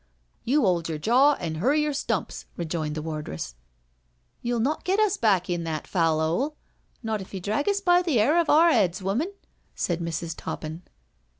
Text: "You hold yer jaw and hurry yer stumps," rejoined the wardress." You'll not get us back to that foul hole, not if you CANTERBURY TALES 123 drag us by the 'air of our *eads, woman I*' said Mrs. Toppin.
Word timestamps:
"You 0.51 0.61
hold 0.61 0.89
yer 0.89 0.97
jaw 0.97 1.33
and 1.35 1.57
hurry 1.57 1.83
yer 1.83 1.93
stumps," 1.93 2.45
rejoined 2.57 2.95
the 2.95 3.03
wardress." 3.03 3.53
You'll 4.41 4.59
not 4.59 4.83
get 4.83 4.99
us 4.99 5.15
back 5.15 5.43
to 5.43 5.55
that 5.59 5.85
foul 5.85 6.19
hole, 6.19 6.55
not 7.03 7.21
if 7.21 7.35
you 7.35 7.39
CANTERBURY 7.39 7.65
TALES 7.71 7.81
123 7.85 7.85
drag 7.85 7.97
us 7.99 8.01
by 8.01 8.01
the 8.01 8.19
'air 8.19 8.39
of 8.39 8.49
our 8.49 8.71
*eads, 8.71 9.03
woman 9.03 9.27
I*' 9.27 9.47
said 9.75 9.99
Mrs. 9.99 10.33
Toppin. 10.35 10.81